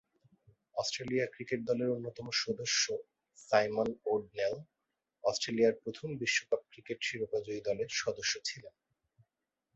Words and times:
Australia 0.75 1.25
cricket 1.33 1.59
দলের 1.65 1.89
অন্যতম 1.89 2.27
সদস্য 2.43 2.83
সাইমন 3.49 3.87
ও’ডনেল 4.05 4.55
অস্ট্রেলিয়ার 5.23 5.75
প্রথম 5.83 6.09
বিশ্বকাপ 6.17 6.61
ক্রিকেট 6.71 6.99
শিরোপা 7.03 7.39
জয়ী 7.45 7.61
দলের 7.65 7.89
সদস্য 8.01 8.33
ছিলেন। 8.45 8.73